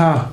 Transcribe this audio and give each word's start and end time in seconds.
Ptah. 0.00 0.30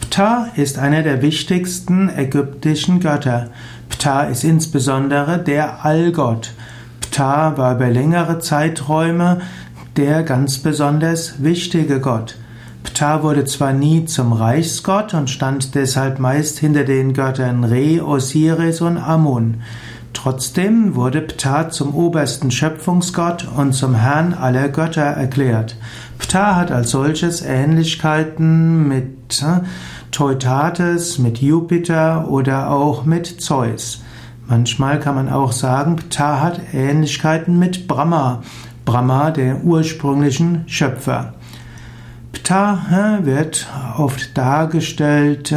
Ptah 0.00 0.48
ist 0.56 0.78
einer 0.78 1.02
der 1.02 1.20
wichtigsten 1.20 2.08
ägyptischen 2.08 2.98
Götter. 2.98 3.50
Ptah 3.90 4.22
ist 4.22 4.42
insbesondere 4.42 5.36
der 5.38 5.84
Allgott. 5.84 6.54
Ptah 7.02 7.58
war 7.58 7.74
über 7.74 7.90
längere 7.90 8.38
Zeiträume 8.38 9.42
der 9.98 10.22
ganz 10.22 10.60
besonders 10.60 11.44
wichtige 11.44 12.00
Gott. 12.00 12.38
Ptah 12.84 13.22
wurde 13.22 13.44
zwar 13.44 13.74
nie 13.74 14.06
zum 14.06 14.32
Reichsgott 14.32 15.12
und 15.12 15.28
stand 15.28 15.74
deshalb 15.74 16.18
meist 16.18 16.58
hinter 16.58 16.84
den 16.84 17.12
Göttern 17.12 17.64
Re, 17.64 18.02
Osiris 18.02 18.80
und 18.80 18.96
Amun. 18.96 19.60
Trotzdem 20.16 20.94
wurde 20.94 21.20
Ptah 21.20 21.68
zum 21.68 21.94
obersten 21.94 22.50
Schöpfungsgott 22.50 23.46
und 23.54 23.74
zum 23.74 23.94
Herrn 23.94 24.32
aller 24.32 24.70
Götter 24.70 25.02
erklärt. 25.02 25.76
Ptah 26.18 26.56
hat 26.56 26.72
als 26.72 26.90
solches 26.90 27.42
Ähnlichkeiten 27.42 28.88
mit 28.88 29.42
äh, 29.42 29.60
Teutates, 30.12 31.18
mit 31.18 31.42
Jupiter 31.42 32.30
oder 32.30 32.70
auch 32.70 33.04
mit 33.04 33.26
Zeus. 33.42 34.02
Manchmal 34.48 35.00
kann 35.00 35.16
man 35.16 35.28
auch 35.28 35.52
sagen, 35.52 35.96
Ptah 35.96 36.40
hat 36.40 36.60
Ähnlichkeiten 36.72 37.58
mit 37.58 37.86
Brahma, 37.86 38.42
Brahma, 38.86 39.30
der 39.30 39.64
ursprünglichen 39.64 40.64
Schöpfer. 40.66 41.34
Ptah 42.46 43.24
wird 43.24 43.66
oft 43.98 44.38
dargestellt 44.38 45.52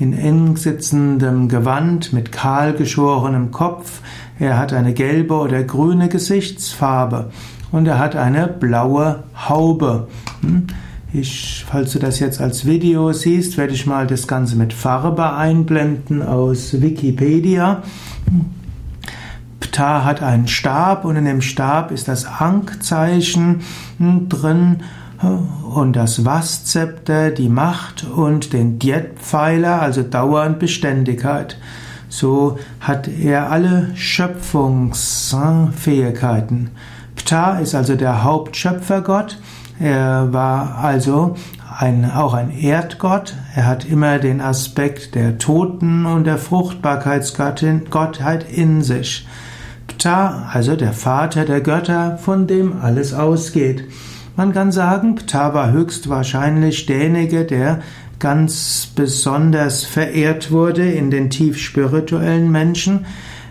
in 0.00 0.12
eng 0.12 0.56
sitzendem 0.56 1.48
Gewand 1.48 2.12
mit 2.12 2.32
kahl 2.32 2.72
geschorenem 2.72 3.52
Kopf. 3.52 4.00
Er 4.40 4.58
hat 4.58 4.72
eine 4.72 4.92
gelbe 4.92 5.34
oder 5.34 5.62
grüne 5.62 6.08
Gesichtsfarbe 6.08 7.30
und 7.70 7.86
er 7.86 8.00
hat 8.00 8.16
eine 8.16 8.48
blaue 8.48 9.22
Haube. 9.48 10.08
Hm? 10.40 10.66
Ich, 11.12 11.64
falls 11.70 11.92
du 11.92 12.00
das 12.00 12.18
jetzt 12.18 12.40
als 12.40 12.66
Video 12.66 13.12
siehst, 13.12 13.56
werde 13.56 13.74
ich 13.74 13.86
mal 13.86 14.08
das 14.08 14.26
Ganze 14.26 14.56
mit 14.56 14.72
Farbe 14.72 15.34
einblenden 15.34 16.24
aus 16.24 16.82
Wikipedia. 16.82 17.84
Ptah 19.60 20.04
hat 20.04 20.24
einen 20.24 20.48
Stab 20.48 21.04
und 21.04 21.14
in 21.14 21.24
dem 21.24 21.40
Stab 21.40 21.92
ist 21.92 22.08
das 22.08 22.26
Ankzeichen 22.26 23.60
drin 24.28 24.80
und 25.22 25.94
das 25.94 26.24
Was-Zepter, 26.24 27.30
die 27.30 27.48
Macht 27.48 28.04
und 28.04 28.52
den 28.52 28.78
Diet-Pfeiler, 28.78 29.80
also 29.80 30.02
Dauer 30.02 30.44
und 30.44 30.58
Beständigkeit. 30.58 31.56
So 32.08 32.58
hat 32.80 33.08
er 33.08 33.50
alle 33.50 33.90
Schöpfungsfähigkeiten. 33.94 36.70
Ptah 37.16 37.60
ist 37.60 37.74
also 37.74 37.96
der 37.96 38.22
Hauptschöpfergott. 38.22 39.38
Er 39.80 40.32
war 40.32 40.78
also 40.78 41.36
ein, 41.78 42.10
auch 42.10 42.34
ein 42.34 42.50
Erdgott. 42.50 43.34
Er 43.54 43.66
hat 43.66 43.86
immer 43.86 44.18
den 44.18 44.40
Aspekt 44.40 45.14
der 45.14 45.38
Toten 45.38 46.04
und 46.04 46.24
der 46.24 46.38
Fruchtbarkeitsgottheit 46.38 48.52
in 48.52 48.82
sich. 48.82 49.28
Ptah, 49.86 50.48
also 50.52 50.74
der 50.76 50.92
Vater 50.92 51.44
der 51.44 51.60
Götter, 51.60 52.18
von 52.18 52.46
dem 52.46 52.82
alles 52.82 53.14
ausgeht. 53.14 53.84
Man 54.34 54.52
kann 54.52 54.72
sagen, 54.72 55.14
Ptah 55.14 55.52
war 55.52 55.72
höchstwahrscheinlich 55.72 56.86
derjenige, 56.86 57.44
der 57.44 57.80
ganz 58.18 58.88
besonders 58.94 59.84
verehrt 59.84 60.50
wurde 60.50 60.90
in 60.90 61.10
den 61.10 61.28
tief 61.28 61.58
spirituellen 61.58 62.50
Menschen. 62.50 63.04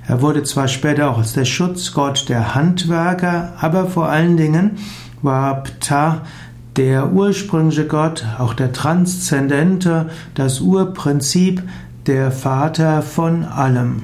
Er 0.07 0.21
wurde 0.21 0.41
zwar 0.43 0.67
später 0.67 1.11
auch 1.11 1.19
als 1.19 1.33
der 1.33 1.45
Schutzgott 1.45 2.29
der 2.29 2.55
Handwerker, 2.55 3.53
aber 3.59 3.85
vor 3.85 4.09
allen 4.09 4.37
Dingen 4.37 4.77
war 5.21 5.63
Ptah 5.63 6.21
der 6.77 7.11
ursprüngliche 7.11 7.85
Gott, 7.85 8.25
auch 8.39 8.53
der 8.53 8.71
Transzendente, 8.71 10.09
das 10.33 10.61
Urprinzip, 10.61 11.61
der 12.07 12.31
Vater 12.31 13.03
von 13.03 13.43
allem. 13.43 14.03